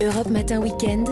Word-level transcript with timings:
Europe 0.00 0.30
Matin 0.30 0.62
Weekend, 0.62 1.08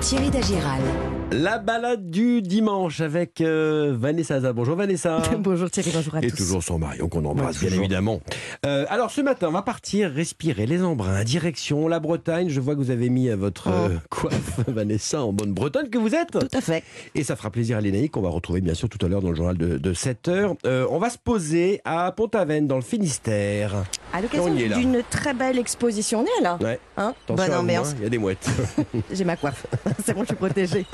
Thierry 0.00 0.30
Dagiral. 0.30 1.19
La 1.32 1.58
balade 1.58 2.10
du 2.10 2.42
dimanche 2.42 3.00
avec 3.00 3.40
euh, 3.40 3.94
Vanessa. 3.96 4.52
Bonjour 4.52 4.74
Vanessa. 4.74 5.22
bonjour 5.38 5.70
Thierry, 5.70 5.92
bonjour 5.94 6.16
à 6.16 6.18
Et 6.24 6.30
tous. 6.30 6.36
toujours 6.38 6.60
son 6.60 6.80
Marion 6.80 7.08
qu'on 7.08 7.24
embrasse 7.24 7.62
Ouais, 7.62 7.68
bien 7.68 7.78
évidemment. 7.78 8.20
Euh, 8.66 8.84
alors 8.88 9.12
ce 9.12 9.20
matin, 9.20 9.46
on 9.48 9.52
va 9.52 9.62
partir 9.62 10.10
respirer 10.10 10.66
les 10.66 10.82
embruns, 10.82 11.22
direction 11.22 11.86
la 11.86 12.00
Bretagne. 12.00 12.48
Je 12.48 12.60
vois 12.60 12.74
que 12.74 12.80
vous 12.80 12.90
avez 12.90 13.10
mis 13.10 13.28
euh, 13.28 13.36
votre 13.36 13.68
euh, 13.68 13.96
coiffe 14.08 14.58
Vanessa 14.66 15.22
en 15.22 15.32
bonne 15.32 15.52
Bretonne 15.52 15.88
que 15.88 15.98
vous 15.98 16.16
êtes. 16.16 16.32
Tout 16.32 16.48
à 16.52 16.60
fait. 16.60 16.82
Et 17.14 17.22
ça 17.22 17.36
fera 17.36 17.50
plaisir 17.50 17.76
à 17.76 17.80
Lénaïque 17.80 18.10
qu'on 18.10 18.22
va 18.22 18.30
retrouver 18.30 18.60
bien 18.60 18.74
sûr 18.74 18.88
tout 18.88 19.04
à 19.06 19.08
l'heure 19.08 19.22
dans 19.22 19.30
le 19.30 19.36
journal 19.36 19.56
de, 19.56 19.78
de 19.78 19.94
7h. 19.94 20.56
on 20.90 20.98
va 20.98 21.10
se 21.10 21.18
poser 21.18 21.80
à 21.84 22.10
Pont-Aven 22.10 22.66
dans 22.66 22.76
le 22.76 22.82
Finistère. 22.82 23.84
À 24.12 24.20
l'occasion 24.20 24.52
d'une 24.52 25.02
très 25.08 25.32
belle 25.32 25.58
exposition, 25.58 26.24
on 26.24 26.40
est 26.40 26.42
là. 26.42 26.58
Ouais. 26.60 26.80
Hein? 26.96 27.14
Attention 27.28 27.52
hein, 27.52 27.82
il 27.98 28.02
y 28.02 28.06
a 28.06 28.08
des 28.08 28.18
mouettes. 28.18 28.50
J'ai 29.12 29.24
ma 29.24 29.36
coiffe. 29.36 29.64
C'est 30.04 30.12
bon, 30.12 30.22
je 30.22 30.26
suis 30.26 30.34
protégée. 30.34 30.84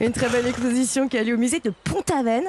Une 0.00 0.12
très 0.12 0.28
belle 0.28 0.46
exposition 0.46 1.08
qui 1.08 1.18
a 1.18 1.22
lieu 1.24 1.34
au 1.34 1.38
musée 1.38 1.60
de 1.60 1.72
Pont-Aven. 1.84 2.44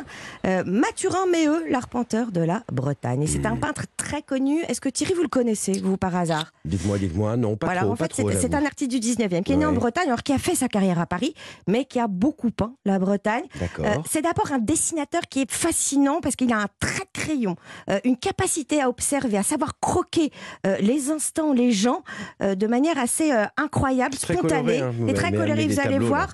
Euh, 0.45 0.63
Mathurin 0.65 1.25
Méheux, 1.31 1.63
l'arpenteur 1.69 2.31
de 2.31 2.41
la 2.41 2.63
Bretagne. 2.71 3.23
Et 3.23 3.27
c'est 3.27 3.39
Mmh. 3.39 3.45
un 3.45 3.55
peintre 3.57 3.83
très 4.15 4.21
connu. 4.21 4.61
Est-ce 4.67 4.79
que 4.79 4.89
Thierry, 4.89 5.13
vous 5.13 5.23
le 5.23 5.27
connaissez, 5.27 5.73
vous, 5.83 5.97
par 5.97 6.15
hasard? 6.15 6.53
Dites-moi, 6.63 6.97
dites-moi, 6.97 7.35
non, 7.35 7.57
pas 7.57 7.67
Voilà, 7.67 7.81
trop. 7.81 7.91
en 7.91 7.95
fait, 7.95 8.13
c'est- 8.13 8.55
un 8.55 8.65
artiste 8.65 8.91
du 8.91 8.99
19e 8.99 9.43
qui 9.43 9.51
est 9.53 9.57
né 9.57 9.65
en. 9.65 9.73
Bretagne, 9.75 10.07
alors 10.07 10.23
qui 10.23 10.31
a 10.31 10.37
fait 10.37 10.55
sa 10.55 10.69
carrière 10.69 10.99
à 10.99 11.05
Paris, 11.05 11.33
mais 11.67 11.83
qui 11.83 11.99
a 11.99 12.07
beaucoup 12.07 12.49
peint 12.49 12.73
la 12.85 12.97
Bretagne. 12.97 13.43
Euh, 13.79 13.95
c'est 14.09 14.21
d'abord 14.21 14.53
un 14.53 14.59
dessinateur 14.59 15.23
qui 15.29 15.41
est 15.41 15.51
fascinant 15.51 16.21
parce 16.21 16.37
qu'il 16.37 16.53
a 16.53 16.57
un 16.59 16.67
trait 16.79 17.03
crayon, 17.11 17.57
euh, 17.89 17.99
une 18.05 18.15
capacité 18.15 18.81
à 18.81 18.87
observer, 18.87 19.37
à 19.37 19.43
savoir 19.43 19.77
croquer 19.81 20.31
euh, 20.65 20.77
les 20.77 21.11
instants, 21.11 21.51
les 21.51 21.71
gens, 21.73 22.03
de 22.39 22.67
manière 22.67 22.97
assez 22.97 23.31
incroyable, 23.57 24.15
spontanée 24.15 24.79
coloré, 24.79 24.81
hein, 24.81 25.07
et 25.07 25.13
très 25.13 25.31
colorée. 25.33 25.67
Vous 25.67 25.79
allez 25.81 25.99
voir, 25.99 26.33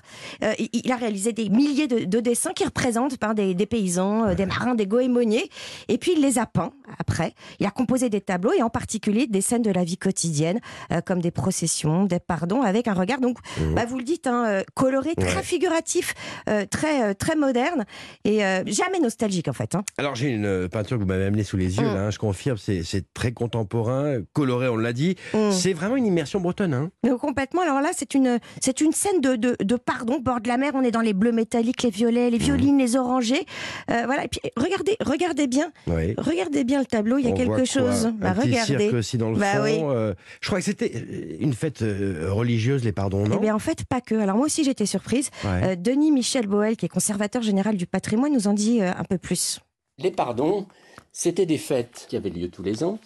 il, 0.58 0.92
a 0.92 0.96
réalisé 0.96 1.32
des 1.32 1.48
milliers 1.48 1.88
de, 1.88 2.04
de 2.04 2.20
dessins 2.20 2.52
qui 2.52 2.64
représentent 2.64 3.16
par 3.16 3.34
des, 3.34 3.54
des 3.54 3.66
paysans, 3.66 4.34
des 4.34 4.46
marins, 4.46 4.74
des 4.76 4.86
goémoniers, 4.86 5.50
et 5.88 5.98
puis 5.98 6.12
il 6.14 6.22
les 6.22 6.38
a 6.38 6.46
peints 6.46 6.72
après. 6.98 7.34
Il 7.58 7.66
a 7.66 7.70
composé 7.72 8.08
des 8.10 8.20
tableaux 8.20 8.52
et 8.52 8.62
en 8.62 8.70
particulier 8.70 9.26
des 9.26 9.40
scènes 9.40 9.62
de 9.62 9.70
la 9.70 9.84
vie 9.84 9.96
quotidienne, 9.98 10.60
euh, 10.92 11.00
comme 11.00 11.20
des 11.20 11.30
processions, 11.30 12.04
des 12.04 12.20
pardons, 12.20 12.62
avec 12.62 12.88
un 12.88 12.94
regard 12.94 13.20
donc, 13.20 13.38
bah, 13.74 13.84
vous 13.86 13.98
le 13.98 14.04
dites, 14.04 14.26
hein, 14.26 14.44
euh, 14.46 14.62
coloré, 14.74 15.14
très 15.14 15.32
Mmh. 15.32 15.36
Ouais. 15.36 15.42
figuratif, 15.42 16.14
euh, 16.48 16.64
très 16.70 17.14
très 17.14 17.36
moderne 17.36 17.84
et 18.24 18.44
euh, 18.44 18.62
jamais 18.66 18.98
nostalgique 19.00 19.48
en 19.48 19.52
fait. 19.52 19.74
hein. 19.74 19.82
Alors 19.98 20.14
j'ai 20.14 20.28
une 20.28 20.68
peinture 20.68 20.96
que 20.98 21.02
vous 21.02 21.08
m'avez 21.08 21.24
amenée 21.24 21.42
sous 21.44 21.56
les 21.56 21.76
yeux, 21.78 21.82
Mm. 21.88 21.94
là, 21.94 22.00
hein, 22.06 22.10
je 22.10 22.18
confirme, 22.18 22.56
c'est 22.58 22.82
très 23.14 23.32
contemporain, 23.32 24.18
coloré, 24.32 24.68
on 24.68 24.76
l'a 24.76 24.92
dit. 24.92 25.16
Mm. 25.34 25.50
C'est 25.52 25.72
vraiment 25.72 25.96
une 25.96 26.06
immersion 26.06 26.40
bretonne. 26.40 26.74
Hein. 26.74 26.90
Complètement. 27.20 27.62
Alors 27.62 27.80
là, 27.80 27.90
c'est 27.96 28.14
une, 28.14 28.38
une 28.80 28.92
scène 28.92 29.20
de, 29.20 29.36
de, 29.36 29.56
de 29.62 29.76
pardon, 29.76 30.18
bord 30.20 30.40
de 30.40 30.48
la 30.48 30.56
mer. 30.56 30.72
On 30.74 30.82
est 30.82 30.90
dans 30.90 31.00
les 31.00 31.12
bleus 31.14 31.32
métalliques, 31.32 31.82
les 31.82 31.90
violets, 31.90 32.28
Mmh. 32.28 32.32
les 32.32 32.38
violines, 32.38 32.78
les 32.78 32.96
orangés. 32.96 33.46
Voilà. 33.88 34.24
Et 34.24 34.28
puis 34.28 34.40
regardez, 34.56 34.96
regardez 35.00 35.46
bien, 35.46 35.70
Oui. 35.86 36.14
regardez 36.18 36.64
bien 36.64 36.80
le 36.80 36.86
tableau. 36.86 37.18
Il 37.18 37.24
y 37.24 37.28
a 37.28 37.30
On 37.30 37.34
voit 37.34 37.51
quelque 37.56 37.72
quoi 37.72 37.90
chose. 37.92 38.06
Un 38.06 38.10
Bah, 38.12 38.32
petit 38.34 38.48
regardez. 38.50 38.78
cirque 38.78 38.94
aussi 38.94 39.18
dans 39.18 39.30
le 39.30 39.38
Bah 39.38 39.54
fond. 39.56 39.62
oui. 39.64 39.78
euh, 39.82 40.14
je 40.40 40.46
crois 40.48 40.58
que 40.58 40.64
c'était 40.64 40.92
euh, 40.94 41.36
une 41.40 41.52
fête 41.52 41.82
euh, 41.82 42.28
religieuse, 42.32 42.84
les 42.84 42.92
pardons, 42.92 43.26
non? 43.26 43.36
Eh 43.38 43.40
bien, 43.40 43.54
en 43.54 43.58
fait, 43.58 43.84
pas 43.84 44.00
que. 44.00 44.14
Alors 44.14 44.36
moi 44.36 44.46
aussi, 44.46 44.64
j'étais 44.64 44.86
surprise. 44.86 45.30
Ouais. 45.44 45.60
Euh, 45.64 45.76
Denis 45.76 46.10
Michel 46.12 46.46
Boel, 46.46 46.76
qui 46.76 46.86
est 46.86 46.88
conservateur 46.88 47.42
général 47.42 47.76
du 47.76 47.86
patrimoine, 47.86 48.32
nous 48.32 48.46
en 48.48 48.52
dit 48.54 48.80
euh, 48.80 48.90
un 48.96 49.04
peu 49.04 49.18
plus. 49.18 49.60
Les 49.98 50.10
pardons, 50.10 50.66
c'était 51.12 51.46
des 51.46 51.58
fêtes 51.58 52.06
qui 52.08 52.16
avaient 52.16 52.30
lieu 52.30 52.48
tous 52.48 52.62
les 52.62 52.82
ans. 52.84 52.98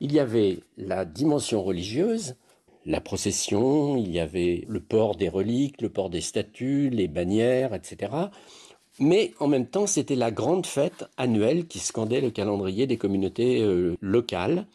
Il 0.00 0.12
y 0.12 0.18
avait 0.20 0.60
la 0.78 1.04
dimension 1.04 1.62
religieuse, 1.62 2.36
la 2.86 3.00
procession, 3.02 3.96
il 3.98 4.10
y 4.10 4.18
avait 4.18 4.64
le 4.68 4.80
port 4.80 5.14
des 5.16 5.28
reliques, 5.28 5.82
le 5.82 5.90
port 5.90 6.08
des 6.08 6.22
statues, 6.22 6.88
les 6.88 7.06
bannières, 7.08 7.74
etc. 7.74 8.10
Mais 9.00 9.32
en 9.40 9.48
même 9.48 9.66
temps, 9.66 9.86
c'était 9.86 10.14
la 10.14 10.30
grande 10.30 10.66
fête 10.66 11.06
annuelle 11.16 11.66
qui 11.66 11.78
scandait 11.78 12.20
le 12.20 12.30
calendrier 12.30 12.86
des 12.86 12.98
communautés 12.98 13.62
euh, 13.62 13.96
locales. 14.02 14.66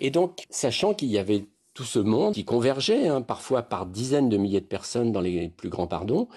Et 0.00 0.10
donc, 0.10 0.44
sachant 0.48 0.94
qu'il 0.94 1.08
y 1.08 1.18
avait 1.18 1.44
tout 1.74 1.84
ce 1.84 1.98
monde 1.98 2.32
qui 2.32 2.44
convergeait, 2.44 3.08
hein, 3.08 3.20
parfois 3.20 3.62
par 3.62 3.84
dizaines 3.84 4.30
de 4.30 4.38
milliers 4.38 4.60
de 4.60 4.66
personnes 4.66 5.12
dans 5.12 5.20
les 5.20 5.48
plus 5.48 5.68
grands 5.68 5.86
pardons, 5.86 6.28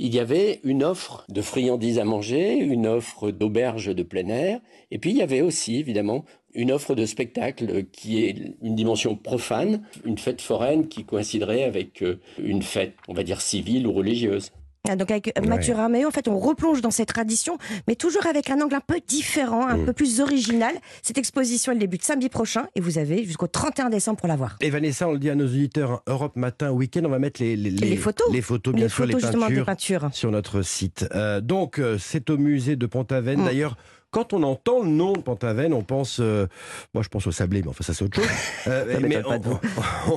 il 0.00 0.14
y 0.14 0.18
avait 0.18 0.60
une 0.64 0.82
offre 0.82 1.24
de 1.28 1.42
friandises 1.42 1.98
à 1.98 2.04
manger, 2.04 2.54
une 2.54 2.86
offre 2.86 3.30
d'auberge 3.30 3.94
de 3.94 4.02
plein 4.02 4.28
air, 4.28 4.60
et 4.90 4.98
puis 4.98 5.10
il 5.10 5.18
y 5.18 5.22
avait 5.22 5.42
aussi 5.42 5.76
évidemment 5.76 6.24
une 6.54 6.72
offre 6.72 6.94
de 6.94 7.04
spectacle 7.04 7.84
qui 7.92 8.24
est 8.24 8.34
une 8.62 8.74
dimension 8.74 9.14
profane, 9.14 9.82
une 10.04 10.18
fête 10.18 10.40
foraine 10.40 10.88
qui 10.88 11.04
coïnciderait 11.04 11.64
avec 11.64 12.02
euh, 12.02 12.18
une 12.42 12.62
fête, 12.62 12.94
on 13.08 13.12
va 13.12 13.22
dire 13.22 13.40
civile 13.40 13.86
ou 13.86 13.92
religieuse. 13.92 14.50
Ah, 14.88 14.96
Donc 14.96 15.10
avec 15.10 15.28
euh, 15.38 15.46
Mathieu 15.46 15.74
Rameau, 15.74 16.06
en 16.06 16.10
fait, 16.10 16.26
on 16.26 16.38
replonge 16.38 16.80
dans 16.80 16.90
ces 16.90 17.04
traditions, 17.04 17.58
mais 17.86 17.96
toujours 17.96 18.26
avec 18.26 18.48
un 18.50 18.60
angle 18.60 18.74
un 18.74 18.80
peu 18.80 18.98
différent, 19.06 19.66
un 19.68 19.76
Mm. 19.76 19.84
peu 19.86 19.92
plus 19.92 20.20
original. 20.20 20.74
Cette 21.02 21.18
exposition, 21.18 21.72
elle 21.72 21.78
débute 21.78 22.02
samedi 22.02 22.28
prochain 22.30 22.66
et 22.74 22.80
vous 22.80 22.96
avez 22.98 23.24
jusqu'au 23.24 23.46
31 23.46 23.90
décembre 23.90 24.18
pour 24.18 24.28
la 24.28 24.36
voir. 24.36 24.56
Et 24.62 24.70
Vanessa, 24.70 25.06
on 25.08 25.12
le 25.12 25.18
dit 25.18 25.28
à 25.30 25.34
nos 25.34 25.44
auditeurs, 25.46 26.02
Europe 26.06 26.34
Matin, 26.36 26.70
Week-end, 26.70 27.02
on 27.04 27.08
va 27.10 27.18
mettre 27.18 27.42
les, 27.42 27.56
les, 27.56 27.70
Les 27.70 27.96
photos. 27.96 28.32
les 28.32 28.40
photos, 28.42 28.74
bien 28.74 28.84
les 28.84 28.88
sûr, 28.88 29.04
photos 29.04 29.14
les 29.14 29.20
justement 29.20 29.48
des 29.48 29.62
peintures 29.62 30.00
peintures. 30.00 30.16
sur 30.16 30.30
notre 30.30 30.62
site. 30.62 31.06
Euh, 31.14 31.40
donc, 31.42 31.78
euh, 31.78 31.98
c'est 31.98 32.30
au 32.30 32.38
musée 32.38 32.76
de 32.76 32.86
Pont-Aven. 32.86 33.40
Mm. 33.42 33.44
D'ailleurs, 33.44 33.76
quand 34.10 34.32
on 34.32 34.42
entend 34.42 34.82
le 34.82 34.90
nom 34.90 35.12
de 35.12 35.20
Pont-Aven, 35.20 35.72
on 35.72 35.82
pense, 35.82 36.18
euh, 36.20 36.46
moi 36.94 37.02
je 37.02 37.08
pense 37.08 37.26
au 37.26 37.32
sablé, 37.32 37.62
mais 37.62 37.68
enfin 37.68 37.84
ça 37.84 37.94
c'est 37.94 38.04
autre 38.04 38.20
chose. 38.20 38.30
Euh, 38.66 38.98
mais 39.00 39.22
on, 39.24 39.40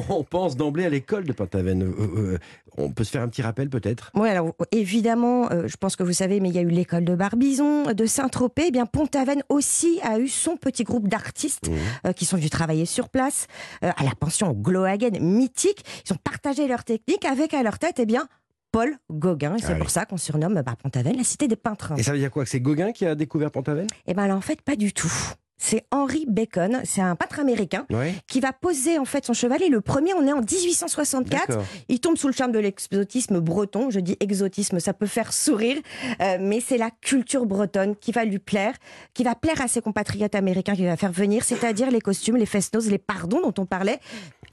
on 0.09 0.23
pense 0.23 0.57
d'emblée 0.57 0.85
à 0.85 0.89
l'école 0.89 1.23
de 1.23 1.31
Pont-Aven. 1.31 1.81
Euh, 1.83 1.93
euh, 2.33 2.37
on 2.77 2.91
peut 2.91 3.03
se 3.05 3.11
faire 3.11 3.21
un 3.21 3.29
petit 3.29 3.41
rappel 3.41 3.69
peut-être? 3.69 4.11
Oui, 4.15 4.27
alors 4.29 4.53
évidemment, 4.71 5.49
euh, 5.51 5.67
je 5.67 5.77
pense 5.77 5.95
que 5.95 6.03
vous 6.03 6.13
savez, 6.13 6.39
mais 6.39 6.49
il 6.49 6.55
y 6.55 6.57
a 6.57 6.61
eu 6.61 6.67
l'école 6.69 7.05
de 7.05 7.15
Barbizon, 7.15 7.93
de 7.93 8.05
Saint-Tropez. 8.05 8.65
Eh 8.67 8.71
bien, 8.71 8.85
Pont-Aven 8.85 9.43
aussi 9.49 9.99
a 10.03 10.19
eu 10.19 10.27
son 10.27 10.57
petit 10.57 10.83
groupe 10.83 11.07
d'artistes 11.07 11.69
Mmh. 11.69 12.07
euh, 12.07 12.13
qui 12.13 12.25
sont 12.25 12.35
venus 12.37 12.49
travailler 12.49 12.85
sur 12.85 13.09
place, 13.09 13.47
euh, 13.83 13.91
à 13.95 14.03
la 14.03 14.11
pension 14.19 14.51
Glohagen 14.51 15.19
mythique. 15.19 15.83
Ils 16.07 16.13
ont 16.13 16.17
partagé 16.23 16.67
leurs 16.67 16.83
techniques 16.83 17.25
avec 17.25 17.53
à 17.53 17.63
leur 17.63 17.79
tête, 17.79 17.95
eh 17.99 18.05
bien, 18.05 18.27
Paul 18.73 18.97
Gauguin. 19.09 19.55
Et 19.55 19.61
c'est 19.61 19.73
Ah 19.73 19.75
pour 19.75 19.91
ça 19.91 20.05
qu'on 20.05 20.17
surnomme 20.17 20.61
bah, 20.61 20.75
la 20.93 21.23
cité 21.23 21.47
des 21.47 21.55
peintres. 21.55 21.93
Et 21.95 22.03
ça 22.03 22.11
veut 22.11 22.17
dire 22.17 22.31
quoi 22.31 22.43
Que 22.43 22.49
c'est 22.49 22.59
Gauguin 22.59 22.91
qui 22.91 23.05
a 23.05 23.15
découvert 23.15 23.51
Pont-Aven 23.51 23.87
Eh 24.07 24.13
bien, 24.13 24.35
en 24.35 24.41
fait, 24.41 24.61
pas 24.61 24.75
du 24.75 24.91
tout. 24.91 25.13
C'est 25.57 25.85
Henry 25.91 26.25
Bacon, 26.27 26.81
c'est 26.83 26.99
un 26.99 27.15
peintre 27.15 27.39
américain 27.39 27.85
qui 28.27 28.41
va 28.41 28.51
poser 28.51 28.99
en 28.99 29.05
fait 29.05 29.23
son 29.23 29.31
chevalet. 29.31 29.69
Le 29.69 29.79
premier, 29.79 30.13
on 30.13 30.27
est 30.27 30.33
en 30.33 30.41
1864. 30.41 31.47
D'accord. 31.47 31.63
Il 31.87 32.01
tombe 32.01 32.17
sous 32.17 32.27
le 32.27 32.33
charme 32.33 32.51
de 32.51 32.59
l'exotisme 32.59 33.39
breton. 33.39 33.89
Je 33.89 34.01
dis 34.01 34.17
exotisme, 34.19 34.81
ça 34.81 34.91
peut 34.93 35.05
faire 35.05 35.31
sourire, 35.31 35.77
euh, 36.19 36.37
mais 36.41 36.59
c'est 36.59 36.77
la 36.77 36.89
culture 36.91 37.45
bretonne 37.45 37.95
qui 37.95 38.11
va 38.11 38.25
lui 38.25 38.39
plaire, 38.39 38.73
qui 39.13 39.23
va 39.23 39.35
plaire 39.35 39.61
à 39.61 39.69
ses 39.69 39.79
compatriotes 39.81 40.35
américains, 40.35 40.75
qui 40.75 40.83
va 40.83 40.97
faire 40.97 41.13
venir, 41.13 41.45
c'est-à-dire 41.45 41.91
les 41.91 42.01
costumes, 42.01 42.35
les 42.35 42.45
fest-noz, 42.45 42.89
les 42.89 42.97
pardons 42.97 43.39
dont 43.41 43.53
on 43.61 43.65
parlait, 43.65 43.99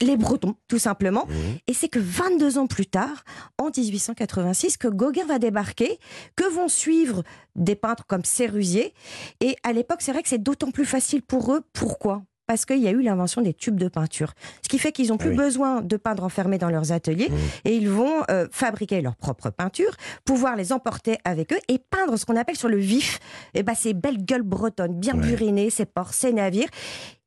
les 0.01 0.17
bretons, 0.17 0.55
tout 0.67 0.79
simplement. 0.79 1.25
Mmh. 1.27 1.33
Et 1.67 1.73
c'est 1.73 1.87
que 1.89 1.99
22 1.99 2.57
ans 2.57 2.67
plus 2.67 2.85
tard, 2.87 3.23
en 3.57 3.69
1886, 3.75 4.77
que 4.77 4.87
Gauguin 4.87 5.25
va 5.25 5.39
débarquer, 5.39 5.99
que 6.35 6.49
vont 6.49 6.67
suivre 6.67 7.23
des 7.55 7.75
peintres 7.75 8.05
comme 8.07 8.25
Sérusier. 8.25 8.93
Et 9.39 9.55
à 9.63 9.73
l'époque, 9.73 10.01
c'est 10.01 10.11
vrai 10.11 10.23
que 10.23 10.29
c'est 10.29 10.41
d'autant 10.41 10.71
plus 10.71 10.85
facile 10.85 11.21
pour 11.21 11.53
eux. 11.53 11.61
Pourquoi? 11.73 12.23
Parce 12.47 12.65
qu'il 12.65 12.79
y 12.79 12.87
a 12.87 12.91
eu 12.91 13.01
l'invention 13.01 13.41
des 13.41 13.53
tubes 13.53 13.79
de 13.79 13.87
peinture. 13.87 14.33
Ce 14.61 14.67
qui 14.67 14.77
fait 14.77 14.91
qu'ils 14.91 15.07
n'ont 15.07 15.15
Ah 15.15 15.23
plus 15.23 15.29
oui. 15.29 15.37
besoin 15.37 15.81
de 15.81 15.95
peindre 15.95 16.23
enfermés 16.25 16.57
dans 16.57 16.69
leurs 16.69 16.91
ateliers 16.91 17.29
Mmh. 17.29 17.35
et 17.65 17.75
ils 17.77 17.87
vont 17.89 18.23
euh, 18.29 18.47
fabriquer 18.51 18.99
leur 19.01 19.15
propre 19.15 19.51
peinture, 19.51 19.95
pouvoir 20.25 20.57
les 20.57 20.73
emporter 20.73 21.17
avec 21.23 21.53
eux 21.53 21.59
et 21.69 21.77
peindre 21.77 22.17
ce 22.17 22.25
qu'on 22.25 22.35
appelle 22.35 22.57
sur 22.57 22.67
le 22.67 22.77
vif 22.77 23.19
eh 23.53 23.63
ben, 23.63 23.73
ces 23.73 23.93
belles 23.93 24.25
gueules 24.25 24.41
bretonnes, 24.41 24.99
bien 24.99 25.13
Ouais. 25.15 25.21
burinées, 25.27 25.69
ces 25.69 25.85
ports, 25.85 26.13
ces 26.13 26.33
navires. 26.33 26.67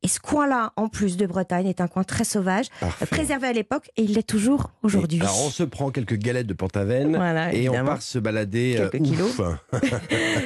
Et 0.04 0.08
ce 0.08 0.20
coin-là, 0.20 0.74
en 0.76 0.88
plus 0.88 1.16
de 1.16 1.26
Bretagne, 1.26 1.66
est 1.66 1.80
un 1.80 1.88
coin 1.88 2.04
très 2.04 2.24
sauvage, 2.24 2.66
Parfait. 2.78 3.06
préservé 3.06 3.48
à 3.48 3.52
l'époque 3.54 3.90
et 3.96 4.02
il 4.02 4.12
l'est 4.12 4.22
toujours 4.26 4.70
aujourd'hui. 4.82 5.18
Alors 5.22 5.42
on 5.46 5.48
se 5.48 5.62
prend 5.62 5.90
quelques 5.90 6.16
galettes 6.18 6.46
de 6.46 6.52
Pont-Aven 6.52 7.16
Voilà, 7.16 7.54
et 7.54 7.70
on 7.70 7.84
part 7.84 8.02
se 8.02 8.18
balader 8.18 8.74
Quelques 8.76 8.94
euh, 8.96 8.98
kilos. 8.98 9.40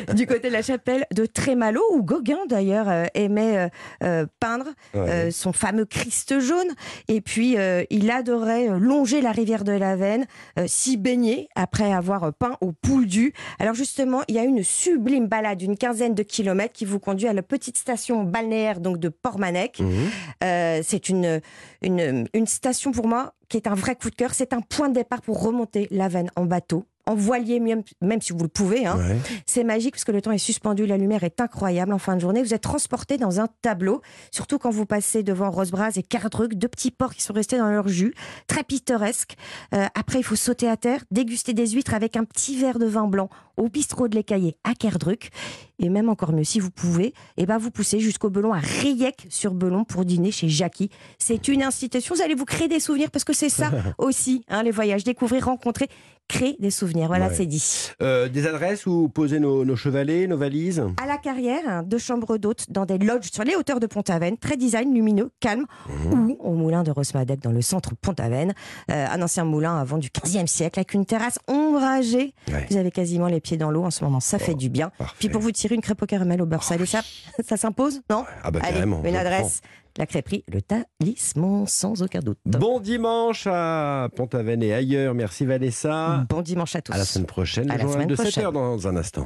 du 0.15 0.27
côté 0.29 0.47
de 0.49 0.53
la 0.53 0.63
chapelle 0.63 1.07
de 1.13 1.27
Trémalo, 1.27 1.83
où 1.93 2.05
Gauguin 2.05 2.39
d'ailleurs 2.49 2.89
euh, 2.89 3.07
aimait 3.15 3.69
euh, 4.05 4.27
peindre 4.39 4.67
Ouais. 4.95 5.31
son 5.33 5.53
fameux 5.53 5.85
Christ 5.85 6.39
jaune. 6.41 6.69
Et 7.09 7.21
puis 7.21 7.57
il 7.91 8.11
adorait 8.11 8.69
longer 8.79 9.21
la 9.21 9.33
rivière 9.33 9.65
de 9.65 9.73
la 9.73 9.97
Veine, 9.97 10.27
s'y 10.67 10.97
baigner 10.97 11.49
après 11.57 11.93
avoir 11.93 12.33
peint 12.33 12.57
au 12.61 12.73
Pouldu. 12.73 13.33
Alors 13.59 13.75
justement, 13.75 14.23
il 14.29 14.37
y 14.37 14.39
a 14.39 14.45
une 14.45 14.63
sublime 14.63 15.27
balade 15.27 15.59
d'une 15.59 15.77
quinzaine 15.77 16.15
de 16.15 16.23
kilomètres 16.23 16.73
qui 16.73 16.85
vous 16.85 16.99
conduit 16.99 17.27
à 17.29 17.33
la 17.33 17.43
petite 17.43 17.77
station 17.77 18.23
balnéaire 18.23 18.81
donc 18.81 18.99
de 18.99 19.09
Port-Manec. 19.09 19.48
Mhm. 19.81 20.11
Euh, 20.45 20.81
c'est 20.85 21.09
une, 21.09 21.41
une, 21.83 22.27
une 22.35 22.47
station 22.47 22.93
pour 22.93 23.07
moi 23.07 23.35
qui 23.49 23.57
est 23.57 23.67
un 23.67 23.75
vrai 23.75 23.97
coup 23.97 24.11
de 24.11 24.15
cœur. 24.15 24.35
C'est 24.35 24.53
un 24.53 24.61
point 24.61 24.89
de 24.89 24.95
départ 24.95 25.23
pour 25.23 25.43
remonter 25.43 25.89
la 25.91 26.09
Veine 26.09 26.31
en 26.37 26.45
bateau 26.45 26.85
en 27.09 27.15
voilier, 27.15 27.59
même, 27.59 27.83
même 28.03 28.21
si 28.21 28.33
vous 28.33 28.43
le 28.43 28.49
pouvez. 28.49 28.85
Hein. 28.85 28.99
Ouais. 28.99 29.17
C'est 29.47 29.65
magique 29.65 29.95
parce 29.95 30.05
que 30.05 30.13
le 30.13 30.21
temps 30.21 30.31
est 30.31 30.39
suspendu, 30.39 30.85
la 30.85 30.99
lumière 30.99 31.25
est 31.25 31.41
incroyable 31.41 31.95
en 31.95 31.99
fin 31.99 32.15
de 32.15 32.21
journée. 32.21 32.43
Vous 32.43 32.53
êtes 32.53 32.63
transporté 32.63 33.17
dans 33.17 33.41
un 33.41 33.49
tableau, 33.63 34.03
surtout 34.31 34.59
quand 34.59 34.71
vous 34.71 34.85
passez 34.85 35.23
devant 35.23 35.51
Rosebras 35.51 35.93
et 35.97 36.03
Cardruc, 36.03 36.55
deux 36.55 36.69
petits 36.69 36.91
porcs 36.91 37.15
qui 37.15 37.23
sont 37.23 37.33
restés 37.33 37.57
dans 37.57 37.71
leur 37.71 37.89
jus, 37.89 38.13
très 38.47 38.63
pittoresque. 38.63 39.37
Euh, 39.75 39.87
après, 39.95 40.21
il 40.21 40.23
faut 40.23 40.37
sauter 40.37 40.69
à 40.69 40.77
terre, 40.77 41.03
déguster 41.11 41.55
des 41.55 41.69
huîtres 41.69 41.95
avec 41.95 42.15
un 42.17 42.25
petit 42.25 42.59
verre 42.59 42.79
de 42.79 42.87
vin 42.87 43.07
blanc 43.07 43.31
au 43.57 43.69
bistrot 43.69 44.09
de 44.09 44.15
l'Écaillé 44.15 44.57
à 44.65 44.75
Cardruc. 44.75 45.31
Et 45.79 45.89
même 45.89 46.09
encore 46.09 46.33
mieux, 46.33 46.45
si 46.45 46.61
vous 46.61 46.71
pouvez, 46.71 47.15
eh 47.37 47.47
ben 47.47 47.57
vous 47.57 47.71
poussez 47.71 48.01
jusqu'au 48.01 48.31
Belon 48.31 48.53
à 48.53 48.59
Riec 48.59 49.27
sur 49.31 49.55
Belon 49.55 49.85
pour 49.85 50.05
dîner 50.05 50.31
chez 50.31 50.49
Jackie. 50.49 50.91
C'est 51.19 51.49
une 51.49 51.63
institution, 51.63 52.15
vous 52.15 52.23
allez 52.23 52.35
vous 52.35 52.45
créer 52.45 52.69
des 52.69 52.81
souvenirs 52.81 53.11
parce 53.11 53.25
que 53.25 53.33
c'est 53.33 53.49
ça 53.49 53.71
aussi, 53.99 54.45
hein, 54.49 54.63
les 54.63 54.73
voyages, 54.73 55.05
découvrir, 55.05 55.47
rencontrer, 55.47 55.89
créer 56.29 56.57
des 56.61 56.71
souvenirs. 56.71 57.07
Voilà, 57.09 57.29
Ouais. 57.29 57.35
c'est 57.35 57.47
dit. 57.47 57.91
Euh, 58.03 58.29
des 58.29 58.47
adresses 58.47 58.87
où 58.87 59.09
poser 59.09 59.41
nos, 59.41 59.65
nos 59.65 59.77
chevalets, 59.77 60.27
nos 60.27 60.37
valises? 60.37 60.83
À 61.03 61.07
la 61.07 61.17
carrière, 61.17 61.61
hein, 61.67 61.83
deux 61.83 61.99
chambres 61.99 62.37
d'hôtes 62.39 62.67
dans 62.71 62.85
des 62.87 62.99
lodges 62.99 63.31
sur 63.33 63.45
les 63.45 63.57
hauteurs 63.57 63.81
de 63.81 63.87
Pont-Aven, 63.87 64.37
très 64.37 64.57
design, 64.57 64.93
lumineux, 64.95 65.31
calme, 65.41 65.65
ou 66.13 66.37
au 66.41 66.53
moulin 66.53 66.83
de 66.83 66.91
Rosmadec 66.91 67.41
dans 67.41 67.51
le 67.53 67.63
centre 67.63 67.95
Pont-Aven, 68.01 68.53
euh, 68.91 69.07
un 69.11 69.23
ancien 69.23 69.45
moulin 69.45 69.79
avant 69.79 69.99
du 69.99 70.09
15e 70.11 70.47
siècle 70.47 70.79
avec 70.79 70.95
une 70.95 71.07
terrasse 71.07 71.39
ombragée. 71.49 72.35
Ouais. 72.49 72.67
Vous 72.71 72.77
avez 72.77 72.91
quasiment 72.91 73.27
les 73.27 73.41
pieds 73.41 73.57
dans 73.57 73.71
l'eau 73.71 73.85
en 73.85 73.91
ce 73.91 74.05
moment, 74.05 74.21
ça 74.21 74.39
fait 74.39 74.55
du 74.55 74.69
bien. 74.69 74.91
Parfait. 74.99 75.17
Puis 75.19 75.29
pour 75.29 75.41
vous 75.41 75.51
tirer 75.53 75.75
une 75.75 75.81
crêpe 75.81 76.03
au 76.03 76.07
caramel 76.07 76.41
au 76.43 76.47
beurre 76.47 76.63
salé, 76.63 76.87
ça, 76.87 77.01
ça 77.47 77.57
s'impose, 77.57 78.01
non? 78.11 78.25
Ah 78.43 78.51
bah 78.51 78.61
Allez, 78.63 78.75
carrément. 78.75 79.03
une 79.05 79.17
adresse, 79.17 79.61
la 79.97 80.07
crêperie, 80.07 80.45
le 80.53 80.61
talisman, 80.63 81.67
sans 81.67 82.03
aucun 82.03 82.21
doute. 82.21 82.39
Bon 82.45 82.81
dimanche 82.81 83.47
à 83.51 84.09
Pont-Aven 84.15 84.63
et 84.63 84.73
ailleurs. 84.73 85.15
Merci 85.15 85.47
Vanessa. 85.47 86.27
Bon 86.29 86.43
dimanche 86.43 86.77
à 86.77 86.83
tous. 86.83 86.93
À 86.93 86.99
la 86.99 87.05
semaine 87.05 87.27
prochaine. 87.27 87.71
À 87.71 87.79
la 87.79 87.89
semaine 87.89 88.09
de 88.09 88.15
prochaine. 88.15 88.45
7h 88.45 88.53
dans 88.53 88.87
un 88.89 88.97
instant. 88.97 89.17